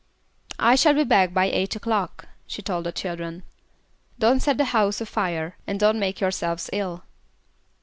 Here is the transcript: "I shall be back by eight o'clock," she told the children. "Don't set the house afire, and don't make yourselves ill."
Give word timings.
"I 0.57 0.73
shall 0.73 0.95
be 0.95 1.03
back 1.03 1.31
by 1.31 1.45
eight 1.45 1.75
o'clock," 1.75 2.27
she 2.47 2.63
told 2.63 2.87
the 2.87 2.91
children. 2.91 3.43
"Don't 4.17 4.39
set 4.39 4.57
the 4.57 4.65
house 4.65 4.99
afire, 4.99 5.57
and 5.67 5.79
don't 5.79 5.99
make 5.99 6.19
yourselves 6.19 6.71
ill." 6.73 7.03